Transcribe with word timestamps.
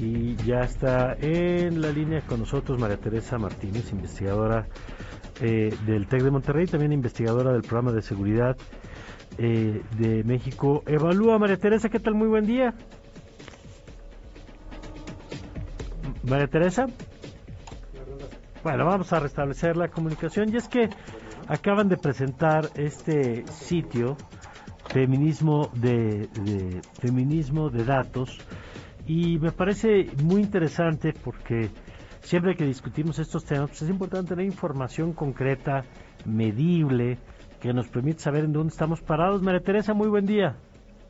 y 0.00 0.34
ya 0.36 0.60
está 0.60 1.14
en 1.20 1.82
la 1.82 1.90
línea 1.90 2.22
con 2.22 2.40
nosotros 2.40 2.80
María 2.80 2.96
Teresa 2.96 3.36
Martínez, 3.38 3.92
investigadora 3.92 4.66
eh, 5.40 5.74
del 5.86 6.06
TEC 6.06 6.22
de 6.22 6.30
Monterrey, 6.30 6.66
también 6.66 6.92
investigadora 6.92 7.52
del 7.52 7.62
programa 7.62 7.92
de 7.92 8.00
seguridad 8.00 8.56
eh, 9.36 9.82
de 9.98 10.24
México. 10.24 10.82
Evalúa, 10.86 11.38
María 11.38 11.58
Teresa, 11.58 11.90
¿qué 11.90 12.00
tal? 12.00 12.14
Muy 12.14 12.28
buen 12.28 12.46
día. 12.46 12.74
María 16.22 16.46
Teresa. 16.46 16.86
Bueno, 18.62 18.84
vamos 18.86 19.12
a 19.12 19.20
restablecer 19.20 19.76
la 19.76 19.88
comunicación 19.88 20.52
y 20.52 20.56
es 20.56 20.68
que 20.68 20.88
acaban 21.48 21.88
de 21.88 21.96
presentar 21.96 22.68
este 22.74 23.46
sitio 23.46 24.16
feminismo 24.88 25.70
de, 25.74 26.28
feminismo 27.00 27.70
de 27.70 27.84
datos 27.84 28.38
y 29.06 29.38
me 29.38 29.52
parece 29.52 30.06
muy 30.22 30.42
interesante 30.42 31.12
porque 31.24 31.68
siempre 32.20 32.54
que 32.54 32.64
discutimos 32.64 33.18
estos 33.18 33.44
temas 33.44 33.70
pues 33.70 33.82
es 33.82 33.90
importante 33.90 34.30
tener 34.30 34.46
información 34.46 35.12
concreta, 35.12 35.84
medible, 36.24 37.18
que 37.60 37.72
nos 37.72 37.88
permite 37.88 38.20
saber 38.20 38.44
en 38.44 38.52
dónde 38.52 38.70
estamos 38.70 39.02
parados. 39.02 39.42
María 39.42 39.60
Teresa, 39.60 39.94
muy 39.94 40.08
buen 40.08 40.26
día. 40.26 40.56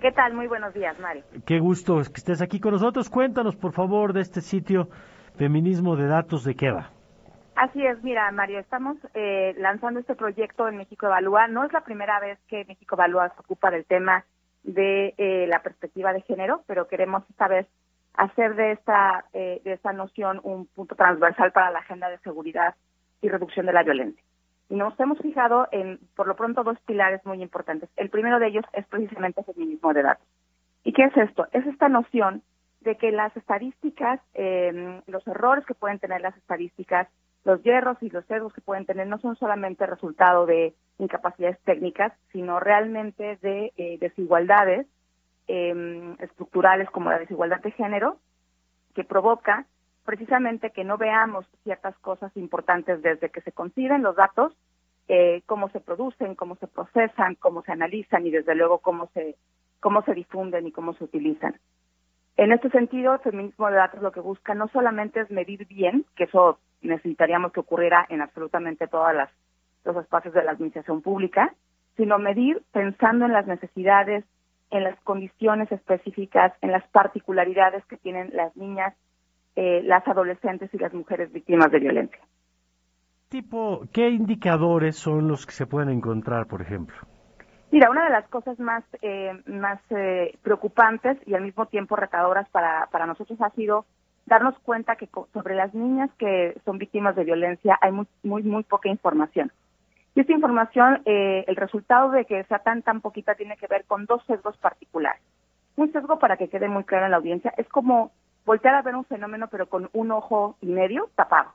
¿Qué 0.01 0.12
tal? 0.12 0.34
Muy 0.34 0.47
buenos 0.47 0.73
días, 0.73 0.98
Mari. 0.98 1.23
Qué 1.47 1.59
gusto 1.61 1.97
que 1.97 2.17
estés 2.17 2.41
aquí 2.41 2.59
con 2.59 2.73
nosotros. 2.73 3.11
Cuéntanos, 3.11 3.55
por 3.57 3.73
favor, 3.73 4.12
de 4.12 4.23
este 4.23 4.41
sitio 4.41 4.89
Feminismo 5.37 5.95
de 5.97 6.07
Datos, 6.07 6.45
¿de 6.45 6.55
qué 6.55 6.70
va? 6.70 6.91
Así 7.55 7.84
es, 7.84 8.03
mira, 8.03 8.31
Mario, 8.33 8.59
estamos 8.59 8.97
eh, 9.12 9.55
lanzando 9.59 10.01
este 10.01 10.15
proyecto 10.15 10.67
en 10.69 10.79
México 10.79 11.07
Evalúa. 11.07 11.47
No 11.48 11.65
es 11.65 11.73
la 11.73 11.83
primera 11.83 12.19
vez 12.19 12.39
que 12.48 12.65
México 12.65 12.95
Evalúa 12.95 13.29
se 13.29 13.41
ocupa 13.41 13.70
del 13.70 13.84
tema 13.84 14.25
de 14.62 15.15
eh, 15.19 15.47
la 15.47 15.62
perspectiva 15.62 16.15
de 16.15 16.23
género, 16.23 16.62
pero 16.67 16.89
queremos 16.89 17.23
esta 17.29 17.48
vez 17.48 17.67
hacer 18.20 18.55
de 18.55 18.73
esta, 18.73 19.24
eh, 19.33 19.60
de 19.65 19.73
esta 19.73 19.92
noción 19.92 20.41
un 20.42 20.66
punto 20.66 20.95
transversal 20.95 21.52
para 21.52 21.70
la 21.70 21.78
agenda 21.78 22.08
de 22.11 22.19
seguridad 22.19 22.75
y 23.22 23.28
reducción 23.28 23.67
de 23.67 23.72
la 23.72 23.83
violencia. 23.83 24.22
Y 24.69 24.77
nos 24.77 24.98
hemos 25.00 25.19
fijado 25.19 25.69
en, 25.72 25.98
por 26.14 26.27
lo 26.27 26.36
pronto, 26.36 26.62
dos 26.62 26.78
pilares 26.86 27.25
muy 27.25 27.42
importantes. 27.42 27.89
El 27.97 28.11
primero 28.11 28.39
de 28.39 28.48
ellos 28.48 28.64
es 28.72 28.86
precisamente 28.86 29.41
el 29.41 29.47
feminismo 29.47 29.92
de 29.95 30.03
datos. 30.03 30.27
¿Y 30.84 30.92
qué 30.92 31.05
es 31.05 31.17
esto? 31.17 31.47
Es 31.53 31.67
esta 31.67 31.89
noción 31.89 32.42
de 32.83 32.97
que 32.97 33.11
las 33.11 33.36
estadísticas, 33.36 34.20
los 35.06 35.27
errores 35.27 35.67
que 35.67 35.75
pueden 35.75 35.98
tener 35.98 36.20
las 36.20 36.36
estadísticas, 36.36 37.08
los 37.45 37.62
hierros 37.62 37.97
y 38.02 38.11
los 38.11 38.25
sesgos 38.27 38.52
que 38.52 38.61
pueden 38.61 38.86
tener 38.86 39.06
no 39.06 39.19
son 39.19 39.36
solamente 39.36 39.86
resultado 39.86 40.47
de 40.47 40.75
incapacidades 40.98 41.58
técnicas, 41.64 42.12
sino 42.33 42.61
realmente 42.61 43.39
de 43.42 43.73
eh, 43.77 43.98
desigualdades 43.98 44.86
em, 45.53 46.15
estructurales 46.20 46.89
como 46.91 47.11
la 47.11 47.19
desigualdad 47.19 47.61
de 47.61 47.73
género, 47.73 48.19
que 48.95 49.03
provoca 49.03 49.67
precisamente 50.05 50.70
que 50.70 50.84
no 50.84 50.97
veamos 50.97 51.45
ciertas 51.65 51.98
cosas 51.98 52.37
importantes 52.37 53.03
desde 53.03 53.31
que 53.31 53.41
se 53.41 53.51
conciben 53.51 54.03
los 54.03 54.15
datos, 54.15 54.57
eh, 55.09 55.42
cómo 55.47 55.69
se 55.70 55.81
producen, 55.81 56.37
cómo 56.37 56.55
se 56.55 56.69
procesan, 56.69 57.34
cómo 57.34 57.62
se 57.62 57.73
analizan 57.73 58.25
y 58.29 58.31
desde 58.31 58.55
luego 58.55 58.79
cómo 58.79 59.09
se 59.12 59.34
cómo 59.81 60.03
se 60.03 60.15
difunden 60.15 60.69
y 60.69 60.73
cómo 60.73 60.95
se 60.95 61.05
utilizan. 61.05 61.57
En 62.37 62.53
este 62.53 62.70
sentido, 62.70 63.14
el 63.14 63.20
feminismo 63.20 63.69
de 63.69 63.77
datos 63.77 64.03
lo 64.03 64.12
que 64.12 64.20
busca 64.20 64.55
no 64.55 64.69
solamente 64.69 65.20
es 65.20 65.31
medir 65.31 65.67
bien, 65.67 66.05
que 66.14 66.25
eso 66.25 66.61
necesitaríamos 66.81 67.53
que 67.53 67.61
ocurriera 67.61 68.07
en 68.09 68.20
absolutamente 68.20 68.87
todos 68.87 69.12
los 69.85 69.97
espacios 69.97 70.33
de 70.35 70.45
la 70.45 70.53
administración 70.53 71.03
pública, 71.03 71.53
sino 71.97 72.19
medir 72.19 72.62
pensando 72.73 73.25
en 73.25 73.33
las 73.33 73.47
necesidades, 73.47 74.25
en 74.71 74.85
las 74.85 74.99
condiciones 75.01 75.71
específicas, 75.73 76.53
en 76.61 76.73
las 76.73 76.87
particularidades 76.89 77.85
que 77.87 77.97
tienen 77.97 78.31
las 78.33 78.57
niñas, 78.57 78.95
eh, 79.57 79.83
las 79.85 80.07
adolescentes 80.07 80.73
y 80.73 80.79
las 80.79 80.95
mujeres 80.95 81.33
víctimas 81.33 81.71
de 81.71 81.81
violencia. 81.81 82.21
Tipo, 83.29 83.83
¿qué 83.93 84.09
indicadores 84.09 84.97
son 84.97 85.29
los 85.29 85.47
que 85.47 85.53
se 85.53 85.67
pueden 85.67 85.91
encontrar, 85.91 86.47
por 86.47 86.63
ejemplo? 86.63 86.97
Mira, 87.70 87.89
una 87.89 88.05
de 88.05 88.11
las 88.11 88.27
cosas 88.29 88.59
más, 88.59 88.83
eh, 89.03 89.33
más 89.47 89.80
eh, 89.91 90.36
preocupantes 90.42 91.17
y 91.27 91.35
al 91.35 91.42
mismo 91.42 91.67
tiempo 91.67 91.95
retadoras 91.95 92.48
para, 92.48 92.89
para 92.91 93.07
nosotros 93.07 93.41
ha 93.41 93.51
sido 93.51 93.86
darnos 94.27 94.59
cuenta 94.61 94.97
que 94.97 95.09
sobre 95.33 95.55
las 95.55 95.73
niñas 95.75 96.11
que 96.19 96.61
son 96.64 96.79
víctimas 96.79 97.14
de 97.14 97.25
violencia 97.25 97.79
hay 97.80 97.92
muy, 97.92 98.07
muy, 98.23 98.42
muy 98.42 98.64
poca 98.64 98.89
información. 98.89 99.53
Y 100.15 100.21
esta 100.21 100.33
información, 100.33 101.03
eh, 101.05 101.45
el 101.47 101.57
resultado 101.57 102.11
de 102.11 102.25
que 102.25 102.45
sea 102.45 102.59
tan, 102.61 102.83
tan 102.83 103.01
poquita 103.01 103.35
tiene 103.35 103.57
que 103.57 103.67
ver 103.67 103.85
con 103.85 104.07
dos 104.07 104.25
sesgos 104.27 104.57
particulares. 104.57 105.23
Un 105.77 105.93
sesgo, 105.93 106.19
para 106.19 106.37
que 106.37 106.48
quede 106.48 106.69
muy 106.69 106.85
claro 106.85 107.05
en 107.05 107.13
la 107.13 107.17
audiencia, 107.19 107.55
es 107.57 107.69
como 107.69 108.11
voltear 108.45 108.75
a 108.75 108.83
ver 108.83 108.97
un 108.97 109.05
fenómeno 109.05 109.48
pero 109.48 109.69
con 109.69 109.89
un 109.93 110.11
ojo 110.11 110.57
y 110.61 110.67
medio 110.67 111.11
tapado 111.15 111.53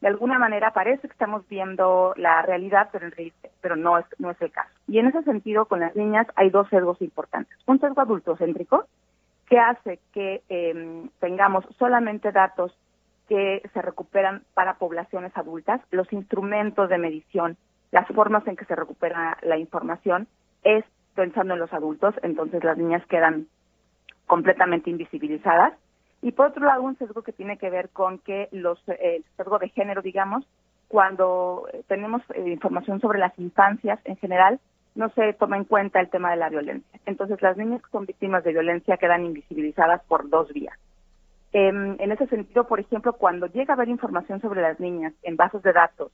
de 0.00 0.08
alguna 0.08 0.38
manera 0.38 0.72
parece 0.72 1.08
que 1.08 1.12
estamos 1.12 1.46
viendo 1.48 2.14
la 2.16 2.42
realidad, 2.42 2.88
pero, 2.92 3.06
en 3.06 3.32
pero 3.60 3.76
no, 3.76 3.98
es, 3.98 4.06
no 4.18 4.30
es 4.30 4.40
el 4.40 4.52
caso. 4.52 4.70
Y 4.86 4.98
en 4.98 5.08
ese 5.08 5.22
sentido, 5.22 5.66
con 5.66 5.80
las 5.80 5.94
niñas 5.96 6.26
hay 6.36 6.50
dos 6.50 6.68
sesgos 6.68 7.00
importantes. 7.02 7.56
Un 7.66 7.80
sesgo 7.80 8.00
adultocéntrico, 8.00 8.86
que 9.48 9.58
hace 9.58 9.98
que 10.12 10.42
em, 10.48 11.08
tengamos 11.20 11.64
solamente 11.78 12.32
datos 12.32 12.72
que 13.28 13.62
se 13.72 13.82
recuperan 13.82 14.42
para 14.54 14.74
poblaciones 14.74 15.36
adultas, 15.36 15.80
los 15.90 16.10
instrumentos 16.12 16.88
de 16.88 16.98
medición, 16.98 17.56
las 17.90 18.06
formas 18.08 18.46
en 18.46 18.56
que 18.56 18.64
se 18.64 18.76
recupera 18.76 19.38
la 19.42 19.58
información, 19.58 20.26
es 20.62 20.84
pensando 21.14 21.54
en 21.54 21.60
los 21.60 21.72
adultos, 21.72 22.14
entonces 22.22 22.62
las 22.64 22.78
niñas 22.78 23.04
quedan 23.06 23.46
completamente 24.26 24.90
invisibilizadas 24.90 25.74
y 26.20 26.32
por 26.32 26.46
otro 26.46 26.66
lado, 26.66 26.82
un 26.82 26.98
sesgo 26.98 27.22
que 27.22 27.32
tiene 27.32 27.58
que 27.58 27.70
ver 27.70 27.90
con 27.90 28.18
que 28.18 28.48
los, 28.50 28.78
eh, 28.88 29.16
el 29.16 29.24
sesgo 29.36 29.58
de 29.58 29.68
género, 29.68 30.02
digamos, 30.02 30.44
cuando 30.88 31.68
tenemos 31.86 32.22
eh, 32.34 32.48
información 32.48 33.00
sobre 33.00 33.18
las 33.18 33.38
infancias 33.38 34.00
en 34.04 34.16
general, 34.16 34.58
no 34.94 35.10
se 35.10 35.32
toma 35.34 35.56
en 35.56 35.64
cuenta 35.64 36.00
el 36.00 36.10
tema 36.10 36.30
de 36.30 36.38
la 36.38 36.48
violencia. 36.48 36.98
Entonces, 37.06 37.40
las 37.40 37.56
niñas 37.56 37.82
que 37.82 37.90
son 37.90 38.06
víctimas 38.06 38.42
de 38.42 38.52
violencia 38.52 38.96
quedan 38.96 39.24
invisibilizadas 39.24 40.02
por 40.04 40.28
dos 40.28 40.52
vías. 40.52 40.76
Em, 41.52 41.96
en 42.00 42.12
ese 42.12 42.26
sentido, 42.26 42.64
por 42.66 42.80
ejemplo, 42.80 43.12
cuando 43.12 43.46
llega 43.46 43.74
a 43.74 43.76
haber 43.76 43.88
información 43.88 44.40
sobre 44.40 44.60
las 44.60 44.80
niñas 44.80 45.14
en 45.22 45.36
bases 45.36 45.62
de 45.62 45.72
datos 45.72 46.10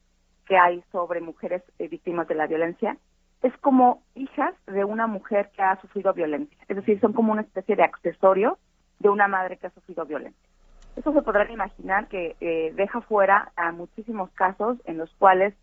que 0.46 0.56
hay 0.56 0.82
sobre 0.92 1.20
mujeres 1.20 1.62
víctimas 1.78 2.28
de 2.28 2.34
la 2.34 2.46
violencia, 2.46 2.96
es 3.42 3.56
como 3.58 4.02
hijas 4.14 4.54
de 4.66 4.84
una 4.84 5.06
mujer 5.06 5.50
que 5.54 5.62
ha 5.62 5.78
sufrido 5.80 6.14
violencia. 6.14 6.56
Es 6.66 6.76
decir, 6.76 6.98
son 7.00 7.12
como 7.12 7.32
una 7.32 7.42
especie 7.42 7.76
de 7.76 7.82
accesorio 7.82 8.58
de 9.00 9.10
una 9.10 9.28
madre 9.28 9.58
que 9.58 9.66
ha 9.66 9.70
sufrido 9.70 10.06
violencia. 10.06 10.48
Eso 10.96 11.12
se 11.12 11.22
podrán 11.22 11.50
imaginar 11.50 12.08
que 12.08 12.36
eh, 12.40 12.72
deja 12.74 13.00
fuera 13.02 13.52
a 13.56 13.72
muchísimos 13.72 14.30
casos 14.30 14.78
en 14.84 14.96
los 14.96 15.12
cuales 15.16 15.54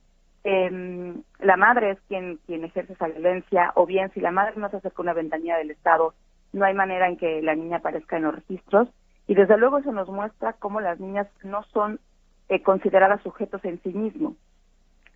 em, 0.43 1.23
la 1.39 1.57
madre 1.57 1.91
es 1.91 2.01
quien, 2.07 2.37
quien 2.45 2.63
ejerce 2.65 2.93
esa 2.93 3.07
violencia, 3.07 3.71
o 3.75 3.85
bien 3.85 4.11
si 4.13 4.19
la 4.19 4.31
madre 4.31 4.53
no 4.57 4.69
se 4.69 4.77
acerca 4.77 4.97
a 4.99 5.03
una 5.03 5.13
ventanilla 5.13 5.57
del 5.57 5.71
Estado, 5.71 6.13
no 6.53 6.65
hay 6.65 6.73
manera 6.73 7.07
en 7.07 7.17
que 7.17 7.41
la 7.41 7.55
niña 7.55 7.77
aparezca 7.77 8.17
en 8.17 8.23
los 8.23 8.35
registros. 8.35 8.89
Y 9.25 9.35
desde 9.35 9.57
luego 9.57 9.77
eso 9.77 9.91
nos 9.91 10.09
muestra 10.09 10.53
cómo 10.53 10.81
las 10.81 10.99
niñas 10.99 11.27
no 11.43 11.63
son 11.73 11.99
eh, 12.49 12.61
consideradas 12.61 13.21
sujetos 13.23 13.63
en 13.63 13.81
sí 13.81 13.89
mismos. 13.89 14.35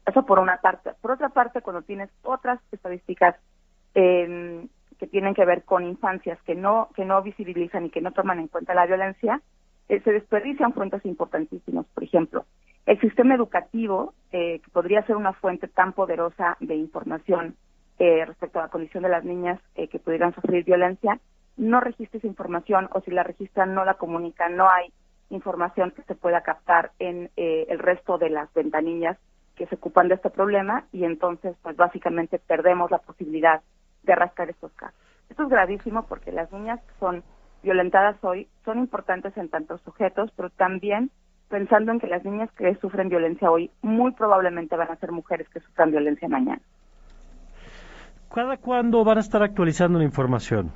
Eso 0.06 0.26
por 0.26 0.40
una 0.40 0.58
parte. 0.58 0.92
Por 1.02 1.12
otra 1.12 1.30
parte, 1.30 1.62
cuando 1.62 1.82
tienes 1.82 2.10
otras 2.24 2.60
estadísticas 2.72 3.36
eh, 3.96 4.68
que 4.98 5.08
tienen 5.08 5.34
que 5.34 5.46
ver 5.46 5.64
con 5.64 5.84
infancias 5.84 6.42
que 6.44 6.56
no 6.56 6.90
que 6.96 7.06
no 7.06 7.22
visibilizan 7.22 7.86
y 7.86 7.90
que 7.90 8.02
no 8.02 8.12
toman 8.12 8.40
en 8.40 8.48
cuenta 8.48 8.74
la 8.74 8.86
violencia, 8.86 9.42
eh, 9.90 10.02
se 10.02 10.12
desperdician 10.12 10.74
fuentes 10.74 11.06
importantísimas. 11.06 11.86
Por 11.94 12.04
ejemplo, 12.04 12.46
el 12.86 13.00
sistema 13.02 13.36
educativo, 13.36 14.14
eh, 14.32 14.60
que 14.60 14.72
podría 14.72 15.06
ser 15.06 15.16
una 15.16 15.34
fuente 15.34 15.68
tan 15.68 15.94
poderosa 15.94 16.58
de 16.60 16.76
información 16.76 17.56
eh, 18.00 18.26
respecto 18.26 18.60
a 18.60 18.64
la 18.64 18.70
condición 18.70 19.04
de 19.04 19.10
las 19.10 19.24
niñas 19.24 19.60
que 19.74 20.00
pudieran 20.00 20.34
sufrir 20.36 20.66
violencia, 20.66 21.20
no 21.58 21.80
registra 21.80 22.18
esa 22.18 22.28
información 22.28 22.90
o 22.92 23.02
si 23.02 23.12
la 23.12 23.24
registran 23.24 23.74
no 23.74 23.86
la 23.86 23.94
comunican, 23.94 24.58
no 24.58 24.70
hay 24.70 24.92
información 25.30 25.92
que 25.92 26.04
se 26.04 26.16
pueda 26.16 26.42
captar 26.42 26.92
en 27.00 27.32
el 27.38 27.80
resto 27.80 28.18
de 28.18 28.30
las 28.30 28.54
ventanillas 28.54 29.18
que 29.56 29.68
se 29.68 29.76
ocupan 29.76 30.08
de 30.08 30.16
este 30.16 30.30
problema 30.30 30.86
y 30.92 31.06
entonces 31.06 31.56
pues 31.62 31.76
básicamente 31.76 32.40
perdemos 32.40 32.92
la 32.92 33.00
posibilidad 33.00 33.62
de 34.04 34.16
rascar 34.16 34.50
estos 34.50 34.72
casos. 34.74 35.00
Esto 35.30 35.44
es 35.44 35.50
gravísimo 35.50 36.06
porque 36.08 36.32
las 36.32 36.52
niñas 36.52 36.80
que 36.82 36.94
son 37.00 37.24
violentadas 37.64 38.16
hoy 38.24 38.48
son 38.64 38.80
importantes 38.80 39.36
en 39.38 39.50
tantos 39.50 39.82
sujetos, 39.82 40.32
pero 40.36 40.50
también 40.52 41.10
pensando 41.50 41.92
en 41.92 42.00
que 42.00 42.08
las 42.08 42.24
niñas 42.24 42.52
que 42.54 42.76
sufren 42.76 43.10
violencia 43.10 43.50
hoy 43.50 43.72
muy 43.82 44.12
probablemente 44.12 44.76
van 44.76 44.92
a 44.92 44.96
ser 44.98 45.12
mujeres 45.12 45.48
que 45.50 45.60
sufran 45.60 45.92
violencia 45.92 46.28
mañana. 46.28 46.62
¿Cada 48.34 48.58
cuándo 48.58 49.04
van 49.04 49.18
a 49.18 49.22
estar 49.22 49.42
actualizando 49.42 49.98
la 49.98 50.06
información? 50.06 50.72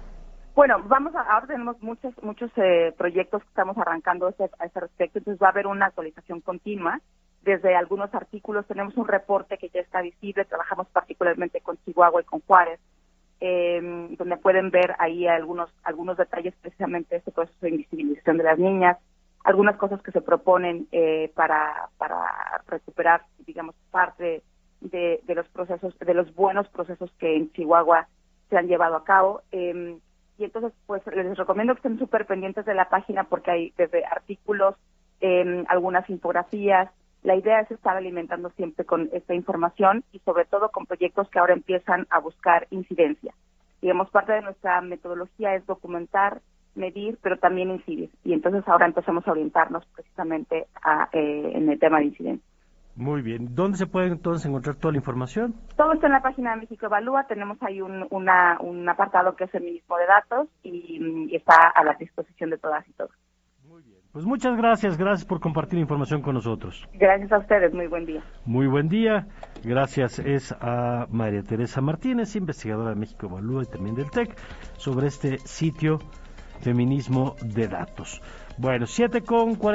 Bueno, 0.56 0.78
vamos 0.88 1.14
a, 1.16 1.22
ahora 1.22 1.48
tenemos 1.48 1.82
muchos 1.82 2.14
muchos 2.24 2.52
eh, 2.58 2.94
proyectos 2.98 3.42
que 3.44 3.50
estamos 3.50 3.78
arrancando 3.78 4.28
a 4.28 4.30
ese, 4.32 4.50
a 4.60 4.66
ese 4.66 4.80
respecto, 4.80 5.20
entonces 5.20 5.42
va 5.42 5.48
a 5.48 5.52
haber 5.52 5.68
una 5.68 5.88
actualización 5.88 6.42
continua. 6.42 7.00
Desde 7.42 7.76
algunos 7.76 8.14
artículos 8.14 8.68
tenemos 8.68 8.96
un 8.98 9.08
reporte 9.08 9.58
que 9.58 9.70
ya 9.70 9.82
está 9.82 10.02
visible, 10.02 10.46
trabajamos 10.46 10.88
particularmente 10.88 11.62
con 11.62 11.78
Chihuahua 11.86 12.22
y 12.22 12.26
con 12.26 12.42
Juárez, 12.42 12.80
em, 13.40 14.16
donde 14.18 14.38
pueden 14.38 14.70
ver 14.72 14.96
ahí 15.00 15.26
algunos 15.28 15.70
algunos 15.84 16.18
detalles 16.18 16.54
precisamente 16.62 17.16
de 17.16 17.20
este 17.20 17.32
proceso 17.32 17.58
de 17.62 17.70
invisibilización 17.70 18.38
de 18.38 18.44
las 18.44 18.60
niñas, 18.60 18.98
algunas 19.44 19.78
cosas 19.78 20.02
que 20.02 20.12
se 20.12 20.22
proponen 20.22 20.88
eh, 20.92 21.32
para, 21.34 21.90
para 21.98 22.18
recuperar, 22.68 23.24
digamos, 23.46 23.76
parte 23.92 24.44
de, 24.82 25.22
los 25.28 25.48
procesos, 25.50 25.98
de 26.00 26.14
los 26.14 26.34
buenos 26.36 26.68
procesos 26.70 27.12
que 27.20 27.36
en 27.36 27.52
Chihuahua 27.54 28.08
se 28.50 28.58
han 28.58 28.68
llevado 28.68 28.96
a 28.96 29.04
cabo. 29.04 29.42
Eh, 29.52 29.98
y 30.38 30.44
entonces, 30.44 30.74
pues 30.86 31.02
les 31.08 31.38
recomiendo 31.38 31.74
que 31.74 31.80
estén 31.80 32.00
súper 32.00 32.26
pendientes 32.26 32.66
de 32.66 32.74
la 32.74 32.90
página 32.90 33.26
porque 33.26 33.52
hay 33.52 33.74
desde 33.78 34.06
artículos, 34.06 34.76
eh, 35.22 35.66
algunas 35.68 36.10
infografías. 36.10 36.90
La 37.24 37.36
idea 37.36 37.60
es 37.60 37.72
estar 37.72 37.98
alimentando 37.98 38.50
siempre 38.52 38.86
con 38.86 39.10
esta 39.12 39.34
información 39.34 40.04
y 40.14 40.20
sobre 40.20 40.46
todo 40.46 40.70
con 40.70 40.86
proyectos 40.86 41.30
que 41.30 41.40
ahora 41.40 41.54
empiezan 41.54 42.08
a 42.10 42.20
buscar 42.20 42.68
incidencia. 42.72 43.34
Digamos, 43.82 44.10
parte 44.10 44.34
de 44.34 44.42
nuestra 44.42 44.82
metodología 44.82 45.56
es 45.56 45.66
documentar, 45.66 46.42
medir, 46.76 47.18
pero 47.22 47.38
también 47.38 47.72
incidir. 47.72 48.10
Y 48.24 48.34
entonces 48.34 48.66
ahora 48.68 48.86
empezamos 48.86 49.28
a 49.28 49.32
orientarnos 49.32 49.86
precisamente 49.96 50.68
a, 50.82 51.10
eh, 51.12 51.52
en 51.54 51.70
el 51.70 51.80
tema 51.80 52.00
de 52.00 52.06
incidencia. 52.06 52.50
Muy 52.96 53.22
bien. 53.22 53.56
¿Dónde 53.56 53.78
se 53.78 53.88
puede 53.88 54.08
entonces 54.08 54.46
encontrar 54.46 54.76
toda 54.76 54.92
la 54.92 54.98
información? 54.98 55.56
Todo 55.78 55.94
está 55.94 56.08
en 56.08 56.14
la 56.14 56.22
página 56.22 56.52
de 56.52 56.62
México 56.62 56.86
Evalúa. 56.86 57.28
Tenemos 57.28 57.58
ahí 57.62 57.82
un, 57.82 58.06
una, 58.10 58.58
un 58.60 58.88
apartado 58.90 59.38
que 59.38 59.46
es 59.46 59.56
el 59.56 59.64
mismo 59.64 59.98
de 59.98 60.06
datos 60.06 60.48
y, 60.64 61.30
y, 61.30 61.36
está 61.36 61.70
a 61.70 61.84
la 61.86 61.94
disposición 61.94 62.50
de 62.50 62.58
todas 62.58 62.86
y 62.90 62.92
todos. 62.94 63.12
Pues 64.12 64.26
muchas 64.26 64.58
gracias. 64.58 64.98
Gracias 64.98 65.24
por 65.26 65.40
compartir 65.40 65.78
información 65.78 66.22
con 66.22 66.34
nosotros. 66.34 66.88
Gracias 66.94 67.32
a 67.32 67.38
ustedes. 67.38 67.74
Muy 67.74 67.88
buen 67.88 68.06
día. 68.06 68.24
Muy 68.46 68.66
buen 68.66 68.90
día. 68.90 69.28
Gracias 69.64 70.18
es 70.18 70.52
a 70.62 71.06
María 71.12 71.44
Teresa 71.44 71.80
Martínez, 71.80 72.36
investigadora 72.36 72.90
de 72.90 72.96
México 72.96 73.28
Evalúa 73.28 73.64
y 73.64 73.68
también 73.68 73.96
del 73.96 74.10
TEC, 74.10 74.36
sobre 74.78 75.08
este 75.08 75.38
sitio 75.40 76.00
Feminismo 76.62 77.36
de 77.42 77.68
Datos. 77.68 78.22
Bueno, 78.58 78.88
7 78.88 79.22
con 79.22 79.56
40. 79.56 79.68